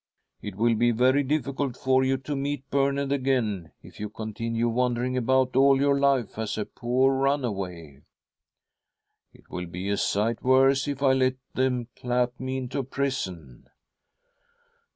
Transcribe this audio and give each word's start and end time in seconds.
'It 0.41 0.55
will 0.55 0.73
be 0.73 0.89
very 0.89 1.21
difficult 1.21 1.77
for 1.77 2.03
you 2.03 2.17
to 2.17 2.35
meet 2.35 2.67
Bernard 2.71 3.11
again 3.11 3.71
if 3.83 3.99
you 3.99 4.09
continue 4.09 4.67
wandering 4.67 5.15
about 5.15 5.55
all 5.55 5.79
your 5.79 5.99
life 5.99 6.39
as 6.39 6.57
a 6.57 6.65
poor 6.65 7.13
runaway!' 7.15 8.01
'It 9.35 9.47
will 9.51 9.67
be 9.67 9.89
a 9.89 9.97
sight 9.97 10.41
worse 10.41 10.87
if 10.87 11.03
I 11.03 11.13
let 11.13 11.35
them 11.53 11.87
clap 11.95 12.39
me 12.39 12.57
into 12.57 12.81
prison.' 12.83 13.67